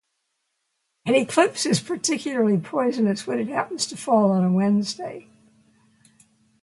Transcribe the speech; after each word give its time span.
An 1.05 1.13
eclipse 1.13 1.63
is 1.67 1.79
particularly 1.79 2.57
poisonous 2.57 3.27
when 3.27 3.37
it 3.37 3.49
happens 3.49 3.85
to 3.85 3.95
fall 3.95 4.31
on 4.31 4.43
a 4.43 4.51
Wednesday. 4.51 5.27